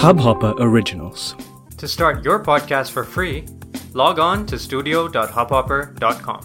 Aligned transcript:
Hubhopper 0.00 0.54
Originals. 0.58 1.34
To 1.78 1.88
start 1.88 2.24
your 2.24 2.44
podcast 2.44 2.90
for 2.90 3.04
free, 3.04 3.46
log 3.94 4.18
on 4.18 4.44
to 4.46 4.58
studio.hubhopper.com. 4.58 6.40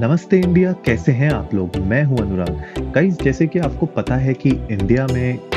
नमस्ते 0.00 0.38
India 0.38 0.72
कैसे 0.72 1.12
हैं 1.12 1.30
आप 1.30 1.54
लोग 1.54 1.76
मैं 1.76 2.04
हूँ 2.04 2.18
अनुराग 2.18 2.92
गाइस 2.94 3.14
जैसे 3.14 3.46
कि 3.46 3.58
आपको 3.58 3.86
पता 3.86 4.14
है 4.16 4.34
कि 4.34 4.50
इंडिया 4.50 5.06
में 5.06 5.49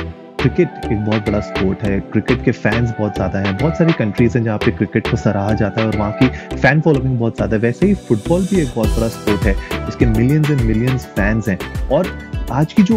क्रिकेट 0.44 0.86
एक 0.86 0.98
बहुत 1.00 1.26
बड़ा 1.26 1.40
स्पोर्ट 1.40 1.84
है। 1.84 2.00
क्रिकेट 2.12 2.44
के 2.46 2.52
फैंस 2.52 2.90
बहुत 2.90 3.14
ज़्यादा 3.16 3.40
हैं। 3.40 3.56
बहुत 3.58 3.78
सारी 3.78 3.94
कंट्रीज़ 3.94 4.38
हैं 4.38 4.44
जहाँ 4.46 4.58
पे 4.58 4.72
क्रिकेट 4.72 5.08
को 5.10 5.18
सराहा 5.18 5.54
जाता 5.54 5.82
है 5.82 5.88
और 5.88 5.98
वहाँ 5.98 6.12
की 6.14 6.58
फ़ैन 6.58 6.82
फॉलोइंग 6.82 7.18
बहुत 7.20 7.36
ज़्यादा 7.36 7.56
है। 7.56 7.62
वैसे 7.62 7.88
ही 7.88 7.94
फुटबॉल 8.08 8.42
भी 8.48 8.60
एक 8.62 8.74
बहुत 8.76 8.98
बड़ा 8.98 9.08
स्पोर्ट 9.10 9.44
है, 9.44 9.54
जिसके 9.86 10.06
मिलियंस 10.08 10.50
एंड 10.50 10.62
मिलियंस 10.62 11.06
फैंस 11.16 11.48
हैं। 11.50 11.58
और 11.90 12.08
आज 12.52 12.74
की 12.74 12.84
जो 12.84 12.96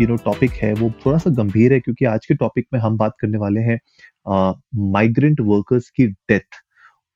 यू 0.00 0.06
नो 0.08 0.16
टॉपिक 0.24 0.52
है, 0.52 0.72
वो 0.74 0.90
थोड़ा 1.06 1.18
सा 1.18 1.30
गंभीर 1.32 1.72
है 1.72 1.80
क्योंकि 1.80 2.04
आज 2.04 2.26
के 2.26 2.34
टॉपिक 2.34 2.66
में 2.72 2.80
हम 2.80 2.96
बात 2.96 3.14
करने 3.20 3.38
वाले 3.38 3.60
हैं 3.60 3.78
माइग्रेंट 4.92 5.40
वर्कर्स 5.42 5.88
की 5.90 6.06
डेथ 6.06 6.60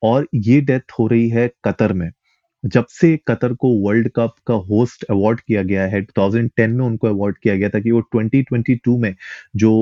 और 0.02 0.28
ये 0.36 0.60
डेथ 0.62 0.98
हो 0.98 1.06
रही 1.06 1.28
है 1.30 1.50
कतर 1.64 1.92
में। 1.92 2.10
जब 2.64 2.86
से 2.90 3.16
कतर 3.28 3.52
को 3.54 3.68
वर्ल्ड 3.80 4.08
कप 4.16 4.34
का 4.46 4.54
होस्ट 4.68 5.04
अवार्ड 5.10 5.40
किया 5.40 5.62
गया 5.62 5.86
है 5.86 6.00
2010 6.08 6.70
में 6.70 6.84
उनको 6.86 7.08
अवार्ड 7.08 7.36
किया 7.42 7.54
गया 7.56 7.68
था 7.68 7.80
कि 7.80 7.90
वो 7.90 8.00
2022 8.16 8.98
में 9.00 9.14
जो 9.56 9.72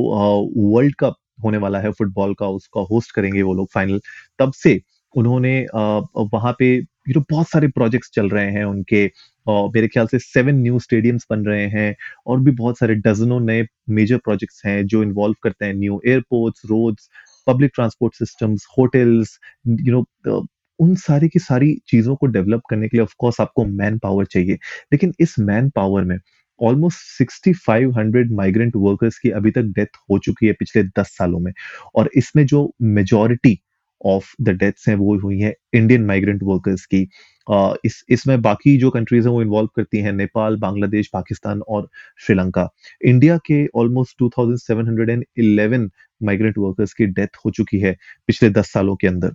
वर्ल्ड 0.57 0.95
कप 1.01 1.17
होने 1.45 1.59
वाला 1.59 1.79
है 1.81 1.91
फुटबॉल 1.93 2.35
का, 2.35 2.49
उसका 2.49 2.81
होस्ट 2.91 3.13
करेंगे 3.15 3.43
वो 3.43 3.55
लोग 3.55 3.69
फाइनल 3.75 4.01
तब 4.39 4.53
से 4.55 4.81
उन्होंने 5.15 5.61
वहाँ 5.75 6.55
पे 6.59 6.75
यू 6.75 7.13
नो 7.17 7.21
बहुत 7.31 7.49
सारे 7.49 7.69
प्रोजेक्ट्स 7.69 8.11
चल 8.15 8.29
रहे 8.31 8.51
हैं 8.53 8.65
उनके। 8.65 9.11
और 9.47 9.69
मेरे 9.75 9.89
ख्याल 9.89 10.07
से 10.07 10.19
सेवन 10.19 10.55
न्यू 10.63 10.79
स्टेडियम्स 10.79 11.27
बन 11.31 11.45
रहे 11.47 11.67
हैं 11.69 11.95
और 12.27 12.41
भी 12.41 12.51
बहुत 12.53 12.79
सारे 12.79 12.95
डजनों 12.97 13.41
नए 13.41 13.67
मेजर 13.91 14.17
प्रोजेक्ट्स 14.25 14.63
हैं 14.67 14.87
जो 14.87 15.03
इन्वॉल्व 15.03 15.35
करते 15.43 15.65
हैं। 15.67 15.75
New 15.75 16.01
airports 16.07 16.63
roads 16.71 17.09
public 17.47 17.71
transport 17.75 18.15
systems 18.15 18.67
hotels 18.79 19.39
you 19.69 19.93
know 19.95 20.41
उन 20.79 20.95
सारी 20.95 21.29
की 21.29 21.39
सारी 21.39 21.79
चीज़ों 21.89 22.17
को 22.17 22.27
डेवलप 22.27 22.63
करने 22.71 22.89
के 22.89 22.97
लिए 22.97 23.03
ऑफकोर्स 23.05 23.41
आपको 23.41 23.65
मैन 23.65 23.99
पावर 23.99 24.25
चाहिए। 24.25 24.55
लेकिन 24.93 25.15
इस 25.21 25.39
मैन 25.39 25.71
पावर 25.71 26.05
में 26.05 26.19
ऑलमोस्ट 26.63 26.99
6500 26.99 28.33
माइग्रेंट 28.33 28.73
वर्कर्स 28.77 29.19
की 29.19 29.31
अभी 29.31 29.51
तक 29.51 29.63
डेथ 29.63 29.97
हो 30.11 30.19
चुकी 30.19 30.47
है 30.47 30.53
पिछले 30.53 30.83
10 30.83 31.07
सालों 31.19 31.39
में। 31.41 31.53
और 31.95 32.11
इसमें 32.17 32.47
जो 32.47 32.75
मेजोरिटी 32.83 33.61
ऑफ़ 34.07 34.35
द 34.41 34.49
डेथ्स 34.49 34.89
हैं, 34.89 34.97
वो 34.97 35.19
हुई 35.19 35.41
हैं 35.41 35.55
इंडियन 35.75 36.05
माइग्रेंट 36.05 36.41
वर्कर्स 36.43 36.87
की। 36.87 37.09
इस, 37.85 38.05
इसमें 38.09 38.43
बाकी 38.43 38.79
जो 38.79 38.91
कंट्रीज़ 38.91 39.29
हैं, 39.29 39.35
वो 39.35 39.43
इन्वॉल्व 39.43 39.69
करती 39.77 39.99
हैं 39.99 40.13
नेपाल, 40.13 40.57
बांग्लादेश, 40.57 41.11
पाकिस्तान 41.13 41.61
और 41.61 41.89
श्रीलंका। 42.27 42.69
इंडिया 43.05 43.39
के 43.47 43.67
ऑलमोस्ट 43.75 44.19
2711 44.19 45.91
माइग्रेंट 46.23 46.59
वर्कर्स 46.59 46.93
की 46.93 47.07
डेथ 47.07 47.37
हो 47.47 47.51
चुकी 47.51 47.81
है 47.81 47.97
पिछले 48.27 48.51
10 48.51 48.73
सालों 48.73 48.97
के 48.97 49.07
अंदर। 49.07 49.33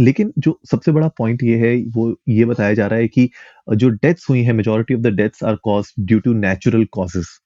लेकिन 0.00 0.32
जो 0.38 0.58
सबसे 0.70 0.92
बड़ा 0.92 1.08
पॉइंट 1.18 1.42
ये 1.42 1.56
है, 1.58 1.76
वो 1.86 2.16
ये 2.28 2.44
बताया 2.44 2.74
जा 2.74 2.86
रहा 2.86 2.98
है 2.98 3.08
कि 3.08 3.28
जो 3.74 3.88
डेथ्स 3.90 4.28
हुई 4.30 4.42
है 4.42 4.52
majority 4.52 4.94
of 4.94 5.00
the 5.02 5.12
deaths 5.16 5.44
are 5.44 5.56
cause 5.64 5.92
due 6.00 6.18
to 6.20 6.32
natural 6.34 6.84
causes 6.92 7.38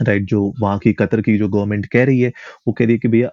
right 0.00 0.24
जो 0.26 0.42
वहाँ 0.60 0.78
की, 0.78 0.92
कतर 0.94 1.20
की 1.22 1.36
जो 1.38 1.48
गवर्नमेंट 1.48 1.86
कह 1.92 2.04
रही 2.04 2.20
है, 2.20 2.32
वो 2.68 2.72
कह 2.74 2.84
रही 2.84 2.94
है 2.94 2.98
कि 2.98 3.08
भैया, 3.08 3.30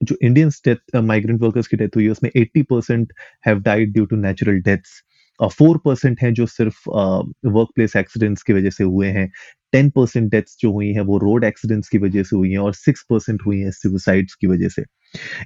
जो 0.00 0.16
इंडियन 0.24 0.48
डेथ 0.66 0.96
माइग्रेंट 1.04 1.40
वर्कर्स 1.42 1.68
की 1.68 1.76
डेथ 1.76 1.96
हुई 1.96 2.04
है, 2.04 2.10
उसमें 2.10 2.30
80 2.36 2.62
percent 2.70 3.12
have 3.46 3.60
died 3.62 3.92
due 3.94 4.06
to 4.06 4.16
natural 4.18 4.60
deaths 4.62 5.02
four 5.58 5.78
percent 5.84 6.20
है 6.22 6.30
जो 6.32 6.46
सिर्फ़ 6.48 6.88
वर्क 6.90 7.68
प्लेस 7.76 7.96
एक्सीडेंट्स 7.96 8.42
की 8.42 8.52
वजह 8.52 8.70
से 8.70 8.84
हुए 8.84 9.08
हैं। 9.10 9.30
टेन 9.72 9.90
परसेंट 9.90 10.30
डेथ्स 10.32 10.56
जो 10.60 10.72
हुई 10.72 10.92
हैं, 10.94 11.00
वो 11.02 11.18
रोड 11.18 11.44
एक्सीडेंट्स 11.44 11.88
की 11.88 11.98
वजह 11.98 12.22
से 12.24 12.36
हुई 12.36 12.50
हैं, 12.52 12.58
और 12.58 12.74
सिक्स 12.74 13.04
परसेंट 13.10 13.42
हुई 13.46 13.60
हैं 13.60 13.70
सुसाइड्स 13.72 14.34
की 14.36 14.46
वजह 14.48 14.68
से। 14.70 14.84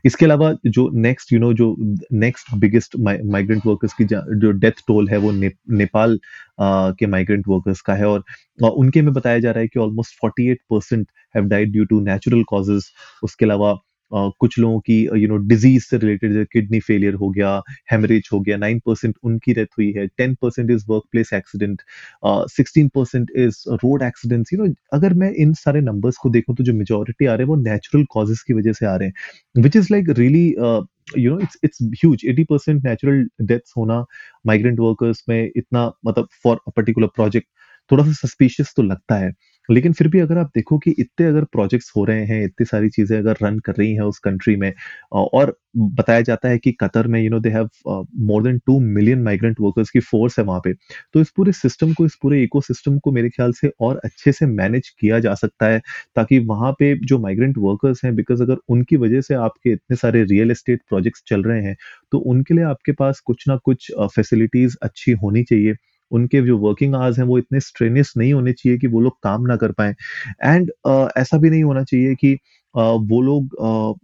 इसके 0.04 0.24
अलावा 0.24 0.52
जो 0.66 0.88
नेक्स्ट 0.94 1.32
यू 1.32 1.38
नो 1.38 1.52
जो 1.54 1.74
नेक्स्ट 2.12 2.54
बिगेस्ट 2.54 2.96
माइग्रेंट 2.96 3.66
वर्कर्स 3.66 3.92
की 3.92 4.04
जो 4.04 4.50
डेथ 4.50 4.82
टोल 4.88 5.08
है 5.08 5.16
वो 5.16 5.32
ने, 5.32 5.50
नेपाल 5.70 6.18
आ, 6.60 6.90
के 6.90 7.06
माइग्रेंट 7.06 7.44
वर्कर्स 7.48 7.80
का 7.80 7.94
है 7.94 8.06
और 8.06 8.24
आ, 8.64 8.68
उनके 8.68 9.02
में 9.02 9.12
बताया 9.14 9.38
जा 9.38 9.50
रहा 9.50 9.60
है 9.60 9.68
कि 9.68 9.80
almost 9.80 10.26
48 10.26 10.56
percent 10.70 11.08
have 11.36 11.44
died 11.44 11.72
due 11.72 11.84
to 11.84 12.00
natural 12.00 12.42
causes 12.42 12.84
उसके 13.22 13.44
अलावा 13.44 13.78
कुछ 14.12 14.58
लोगों 14.58 14.78
की 14.80 15.00
यू 15.14 15.28
नो 15.28 15.36
डिज़ीज़ 15.48 15.84
से 15.84 15.98
रिलेटेड 15.98 16.46
किडनी 16.52 16.80
फेलियर 16.80 17.14
हो 17.14 17.28
गया 17.30 17.50
हेमरेज 17.92 18.28
हो 18.32 18.40
गया 18.40 18.56
नाइन 18.56 18.80
परसेंट 18.86 19.14
उनकी 19.22 19.54
डेथ 19.54 19.78
हुई 19.78 19.90
है 19.92 20.06
ten 20.08 20.34
percent 20.42 20.70
is 20.70 20.84
work 20.88 21.04
place 21.12 21.32
accident 21.34 21.82
sixteen 22.50 22.88
percent 22.94 23.30
is 23.36 23.62
road 23.74 24.02
accidents 24.02 24.52
you 24.52 24.62
know 24.64 24.72
अगर 24.92 25.14
मैं 25.14 25.32
इन 25.36 25.52
सारे 25.56 25.80
नंबर्स 25.82 26.16
को 26.16 26.30
देखूँ 26.30 26.56
तो 26.56 26.64
जो 26.64 26.74
मेजोरिटी 26.74 27.26
आ 27.26 27.34
रहे 27.34 27.42
हैं 27.42 27.48
वो 27.48 27.56
नेचुरल 27.62 28.04
कॉजेज 28.10 28.42
की 28.42 28.54
वजह 28.54 28.72
से 28.72 28.86
आ 28.86 28.96
रहे 28.96 29.08
हैं 29.08 29.62
which 29.62 29.76
is 29.76 29.92
like 29.92 30.10
really 30.18 30.46
you 31.18 31.30
know 31.30 31.38
it's 31.40 31.58
it's 31.64 31.82
huge 31.94 32.24
eighty 32.26 32.44
percent 32.44 32.84
natural 32.84 33.26
deaths 33.42 33.72
होना 33.76 34.04
माइग्रेंट 34.46 34.80
वर्कर्स 34.80 35.24
में 35.28 35.50
इतना 35.56 35.90
मतलब 36.06 36.28
फॉर 36.44 36.60
अ 36.66 36.70
पर्टिकुलर 36.76 37.06
प्रोजेक्ट 37.16 37.48
थोड़ा 37.90 38.04
सा 38.04 38.12
सस्पिशियस 38.16 38.72
तो 38.76 38.82
लगता 38.82 39.16
है 39.16 39.30
लेकिन 39.68 39.92
फिर 39.92 40.08
भी 40.08 40.20
अगर 40.20 40.38
आप 40.38 40.50
देखो 40.54 40.78
कि 40.78 40.90
इतने 40.98 41.26
अगर 41.26 41.44
प्रोजेक्ट्स 41.52 41.92
हो 41.96 42.04
रहे 42.04 42.24
हैं, 42.26 42.44
इतनी 42.44 42.64
सारी 42.66 42.88
चीज़ें 42.90 43.16
अगर 43.18 43.36
रन 43.42 43.58
कर 43.60 43.74
रही 43.74 43.92
हैं 43.94 44.02
उस 44.04 44.18
कंट्री 44.20 44.56
में 44.58 44.72
और 45.14 45.56
बताया 45.78 46.20
जाता 46.22 46.48
है 46.48 46.58
कि 46.58 46.72
कतर 46.74 47.06
में 47.08 47.20
you 47.20 47.30
know 47.30 47.38
they 47.40 47.48
have 47.50 47.68
more 48.22 48.42
than 48.42 48.58
two 48.66 48.78
million 48.80 49.22
migrant 49.22 49.56
workers 49.60 49.90
की 49.90 50.00
फोर्स 50.02 50.38
है 50.38 50.44
वहाँ 50.44 50.60
पे 50.64 50.72
तो 51.14 51.20
इस 51.20 51.30
पूरे 51.36 51.52
सिस्टम 51.54 51.92
को, 51.92 52.04
इस 52.06 52.14
पूरे 52.22 52.42
इकोसिस्टम 52.42 52.98
को 53.00 53.12
मेरे 53.12 53.28
ख्याल 53.30 53.52
से 53.54 53.70
और 53.80 54.00
अच्छे 54.04 54.32
से 54.32 54.46
मैनेज 54.48 54.88
किया 54.90 55.18
जा 55.20 55.34
सकता 55.36 55.66
है, 55.66 55.80
ताकि 56.16 56.38
वहाँ 56.46 56.72
पे 56.78 56.94
जो 57.04 57.18
माइग्रेंट 57.20 57.58
वर्कर्स 57.58 58.04
हैं 58.04 58.14
बिकॉज़ 58.16 58.42
अगर 58.42 58.56
उनकी 58.70 58.96
वजह 58.98 59.20
से 59.22 59.34
आपके 59.36 59.72
इतने 59.72 59.96
सारे 59.98 60.22
रियल 60.24 60.50
एस्टेट 60.50 60.82
प्रोजेक्ट्स 60.88 61.22
चल 61.28 61.42
रहे 61.44 61.62
हैं 61.62 61.76
तो 62.12 62.18
उनके 62.26 62.54
लिए 62.54 62.64
आपके 62.66 62.92
पास 62.94 63.20
कुछ 63.22 63.48
ना 63.48 63.56
कुछ 63.64 63.90
फैसिलिटीज़ 64.06 64.76
अच्छी 64.82 65.12
होनी 65.22 65.42
चाहिए। 65.44 65.74
उनके 66.10 66.42
जो 66.42 66.58
वर्किंग 66.58 66.94
आवर्स 66.94 67.18
हैं 67.18 67.26
वो 67.26 67.38
इतने 67.38 67.60
स्ट्रेनियस 67.60 68.12
नहीं 68.16 68.32
होने 68.32 68.52
चाहिए 68.52 68.78
कि 68.78 68.86
वो 68.86 69.00
लोग 69.00 69.12
काम 69.22 69.42
ना 69.42 69.56
कर 69.56 69.72
पाए। 69.72 69.94
एंड 70.44 70.70
uh, 70.88 71.08
ऐसा 71.16 71.38
भी 71.38 71.50
नहीं 71.50 71.64
होना 71.64 71.84
चाहिए 71.84 72.14
कि 72.14 72.34
uh, 72.34 73.08
वो 73.10 73.22
लोग 73.22 73.56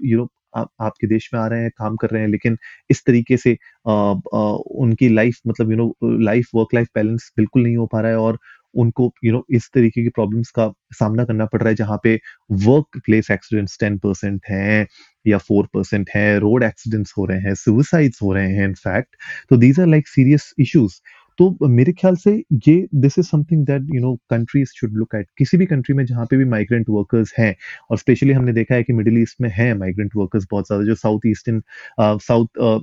यू 0.05 0.19
नो 0.19 0.29
आप, 0.57 0.71
आपके 0.81 1.07
देश 1.07 1.31
में 1.35 1.41
आ 1.41 1.47
रहे 1.47 1.63
हैं 1.63 1.71
काम 1.71 1.97
कर 1.97 2.09
रहे 2.11 2.23
हैं 2.23 2.29
लेकिन 2.29 2.59
इस 2.91 3.05
तरीके 3.07 3.37
से 3.37 3.59
आ, 3.89 3.93
आ, 4.35 4.41
उनकी 4.55 5.09
लाइफ 5.09 5.39
मतलब 5.49 5.71
you 5.71 5.77
know 5.77 5.97
life 6.05 6.47
work 6.55 6.69
life 6.75 6.89
balance 6.95 7.33
बिल्कुल 7.37 7.63
नहीं 7.63 7.77
हो 7.77 7.87
पा 7.87 8.01
रहा 8.01 8.11
है 8.11 8.19
और 8.19 8.39
उनको 8.75 9.15
यू 9.25 9.33
नो 9.33 9.47
इस 9.51 9.71
तरीके 9.75 10.03
की 10.03 10.09
प्रॉब्लम्स 10.09 10.51
का 10.51 10.73
सामना 10.93 11.25
करना 11.25 11.47
पड़ 11.47 11.61
रहा 11.61 11.69
है 11.69 11.75
जहाँ 11.75 12.01
पे 12.03 12.21
work 12.53 13.01
place 13.05 13.31
accidents 13.31 13.79
ten 13.81 13.99
percent 13.99 14.43
हैं 14.49 14.87
या 15.27 15.39
फोर 15.39 15.67
परसेंट 15.67 16.11
है 16.15 16.39
रोड 16.39 16.63
एक्सीडेंट्स 16.63 17.15
हो 17.19 17.25
रहे 17.25 17.41
हैं 17.41 17.55
सुसाइड्स 17.55 18.23
हो 18.23 18.33
रहे 18.33 18.53
हैं 18.53 18.65
इनफैक्ट 18.65 19.17
तो 19.51 19.57
these 19.57 19.81
are 19.81 19.87
like 19.87 20.09
serious 20.09 20.55
issues 20.59 21.01
तो 21.39 21.69
मेरे 21.69 21.93
ख्याल 21.95 22.17
से 22.19 22.33
ये 22.69 22.87
this 22.97 23.19
is 23.19 23.27
something 23.27 23.65
that 23.67 23.87
you 23.95 24.01
know 24.01 24.15
countries 24.31 24.73
should 24.77 24.93
look 24.97 25.15
at 25.17 25.27
किसी 25.39 25.57
भी 25.57 25.67
कंट्री 25.67 25.95
में 25.97 26.05
जहाँ 26.07 26.27
पे 26.31 26.37
भी 26.37 26.45
माइग्रेंट 26.47 26.87
वर्कर्स 26.91 27.33
हैं, 27.39 27.55
और 27.91 27.99
स्पेशली 27.99 28.33
हमने 28.33 28.53
देखा 28.53 28.75
है 28.75 28.83
कि 28.83 28.93
मिडिल 28.93 29.19
ईस्ट 29.23 29.41
में 29.41 29.51
है 29.55 29.73
माइग्रेंट 29.79 30.13
वर्कर्स 30.17 30.47
बहुत 30.51 30.67
ज़्यादा, 30.67 30.85
जो 30.85 30.95
south 30.97 31.27
eastern 31.27 31.63
south 32.01 32.83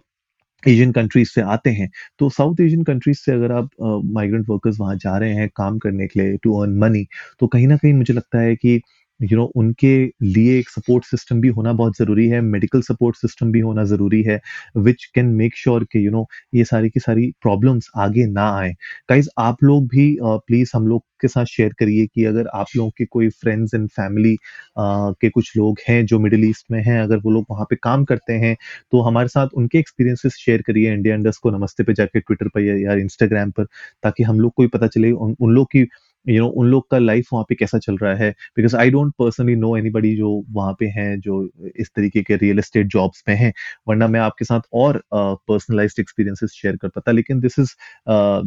Asian 0.64 0.92
countries 0.94 1.30
से 1.30 1.42
आते 1.44 1.70
हैं। 1.72 1.90
तो 2.20 2.30
साउथ 2.32 2.60
एशियन 2.62 2.84
कंट्रीज़ 2.84 3.18
से 3.20 3.32
अगर 3.34 3.52
आप 3.54 3.70
माइग्रेंट 4.14 4.50
वर्कर्स 4.50 4.80
वहाँ 4.80 4.96
जा 4.98 5.18
रहे 5.18 5.34
हैं 5.36 5.50
काम 5.58 5.78
करने 5.80 6.08
के 6.08 6.20
लिए 6.22 6.38
टू 6.44 6.60
अर्न 6.62 6.78
मनी 6.80 7.06
तो 7.42 7.48
कहीं 7.48 7.68
ना 7.68 7.78
कहीं 7.78 7.94
मुझे 7.96 8.14
लगता 8.14 8.40
है 8.42 8.56
कि 8.58 8.82
यू 9.20 9.38
नो 9.38 9.44
उनके 9.56 9.94
लिए 10.24 10.58
एक 10.60 10.70
सपोर्ट 10.70 11.06
सिस्टम 11.06 11.42
भी 11.42 11.48
होना 11.50 11.74
बहुत 11.74 11.98
ज़रूरी 11.98 12.28
है 12.30 12.42
मेडिकल 12.42 12.82
सपोर्ट 12.82 13.16
सिस्टम 13.18 13.52
भी 13.52 13.60
होना 13.60 13.84
ज़रूरी 13.86 14.22
है 14.24 14.40
विच 14.78 15.06
कैन 15.16 15.26
मेक 15.36 15.58
श्योर 15.58 15.84
कि 15.92 16.06
यू 16.06 16.12
नो 16.12 16.26
ये 16.56 16.64
सारी 16.64 16.90
की 16.90 17.00
सारी 17.00 17.32
प्रॉब्लम्स 17.42 17.90
आगे 17.98 18.26
ना 18.28 18.50
आए। 18.58 18.72
गाइज़ 19.10 19.30
आप 19.40 19.64
लोग 19.64 19.88
भी 19.88 20.16
प्लीज़ 20.24 20.72
हम 20.76 20.88
लोग 20.88 21.04
के 21.22 21.28
साथ 21.28 21.46
शेयर 21.46 21.74
करिए 21.80 22.06
कि 22.08 22.26
अगर 22.26 22.48
आप 22.56 22.68
लोगों 22.76 22.90
के 22.98 23.06
कोई 23.06 23.30
फ्रेंड्स 23.32 23.74
एंड 23.74 23.88
फैमिली 23.90 24.36
के 24.80 25.30
कुछ 25.30 25.52
लोग 25.58 25.80
हैं 25.90 26.06
जो 26.06 26.20
मिडिल 26.20 26.46
ईस्ट 26.46 26.66
में 26.72 26.82
हैं 26.84 27.00
अगर 27.02 27.18
वो 27.18 27.32
लोग 27.32 27.46
वहाँ 27.50 27.66
पे 27.70 27.76
काम 27.84 28.04
करते 28.06 28.34
हैं 28.36 28.56
तो 28.92 29.02
हमारे 29.02 29.28
साथ 29.28 29.48
उनके 29.54 29.80
एक्सपीरियंसेस 29.80 30.36
शेयर 30.36 30.62
करिए 30.62 30.94
इंडिया 30.94 31.16
इंडस्ट 31.16 31.42
को 31.44 31.52
नमस्ते 31.52 31.84
पे 31.84 31.94
जाके 31.94 32.20
ट्विटर 32.20 32.48
पर 32.48 32.62
या 32.62 32.94
इंस्टाग्राम 32.96 33.52
पर 33.52 33.66
ताकि 34.04 34.24
हम 34.24 34.40
लोग 34.40 34.54
को 34.56 34.64
भी 34.64 34.68
पता 34.70 34.88
चले 34.88 35.12
उन, 35.12 35.36
उन 35.40 35.54
लोग 35.54 35.68
की 35.68 35.88
यू 36.26 36.42
नो 36.42 36.48
उन 36.62 36.68
लोग 36.68 36.90
का 36.92 36.98
लाइफ 36.98 37.28
वहाँ 37.34 37.46
पे 37.50 37.56
कैसा 37.56 37.78
चल 37.80 37.98
रहा 37.98 38.14
है? 38.16 38.30
Because 38.58 38.76
I 38.78 38.90
don't 38.92 39.14
personally 39.20 39.56
know 39.56 39.76
anybody 39.78 40.16
जो 40.16 40.30
वहाँ 40.52 40.74
पे 40.80 40.86
हैं, 40.98 41.20
जो 41.20 41.44
इस 41.80 41.92
तरीके 41.96 42.22
के 42.24 42.36
रियल 42.38 42.60
एस्टेट 42.60 42.88
जॉब्स 42.88 43.24
में 43.30 43.36
हैं, 43.36 43.52
वरना 43.88 44.08
मैं 44.08 44.20
आपके 44.20 44.46
साथ 44.46 44.62
और 44.74 45.02
पर्सनलाइज्ड 45.14 46.00
एक्सपीरियंसेस 46.00 46.52
शेयर 46.54 46.76
करता 46.78 47.00
पाता। 47.00 47.12
लेकिन 47.12 47.40
this 47.40 47.60
is 47.60 47.74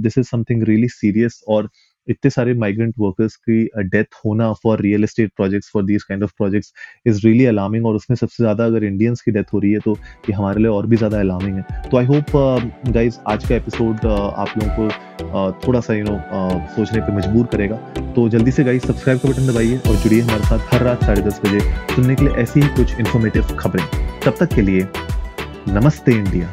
this 0.03 0.19
is 0.19 0.27
something 0.29 0.63
really 0.65 0.89
serious 0.91 1.43
और 1.49 1.69
इतने 2.09 2.31
सारे 2.31 2.55
माइग्रेंट 2.55 2.95
वर्कर्स 2.99 3.37
की 3.49 3.63
डेथ 3.89 4.15
होना 4.25 4.53
for 4.63 4.81
real 4.81 5.05
estate 5.05 5.31
projects 5.37 5.71
for 5.73 5.85
these 5.85 6.03
kind 6.03 6.23
of 6.23 6.33
projects 6.37 6.73
is 7.07 7.21
really 7.27 7.45
alarming 7.47 7.87
और 7.87 7.95
उसमें 7.95 8.17
सबसे 8.17 8.43
ज़्यादा 8.43 8.65
अगर 8.65 8.85
इंडियंस 8.85 9.21
की 9.21 9.33
डेथ 9.33 9.53
हो 9.53 9.59
रही 9.59 9.73
है 9.73 9.79
तो 9.79 9.97
ये 10.29 10.33
हमारे 10.33 10.61
लिए 10.61 10.71
और 10.71 10.87
भी 10.87 10.97
ज़्यादा 10.97 11.21
अलार्मिंग 11.21 11.57
है। 11.57 11.83
तो 11.91 11.97
आई 11.99 12.05
होप 12.05 12.31
गाइज़ 12.89 13.19
आज 13.29 13.45
का 13.49 13.55
एपिसोड 13.55 13.99
uh, 13.99 14.33
आप 14.35 14.55
लोगों 14.59 14.75
को 14.77 14.89
uh, 14.89 15.67
थोड़ा 15.67 15.81
सा 15.81 15.95
यू 15.95 16.05
नो 16.05 16.17
uh, 16.17 16.59
सोचने 16.77 17.01
पर 17.01 17.17
मजबूर 17.17 17.47
करेगा। 17.47 17.77
तो 18.15 18.29
जल्दी 18.29 18.51
से 18.51 18.65
गाइज़ 18.65 18.87
सब्सक्राइब 18.87 19.21
का 19.21 19.29
बटन 19.29 19.47
दबाइए 19.53 19.79
और 19.79 19.97
जुड़िए 19.97 20.21
हमारे 20.21 20.45
साथ 20.45 20.75
हर 20.75 20.83
रात 20.83 21.05
साढ़े 21.05 21.23
दस 21.23 21.41
बजे 21.45 21.61
सुनने 21.95 22.15
के 22.15 22.25
लिए 22.25 22.35
ऐसी 22.43 22.61
ही 22.61 22.69
कुछ 22.77 22.99
इन्फॉर्मेटिव 22.99 23.57
खबरें। 23.61 23.85
तब 24.25 24.35
तक 24.41 24.55
के 24.55 24.63
लिए 24.63 24.89
नमस्ते 25.69 26.13
इंडिया 26.13 26.53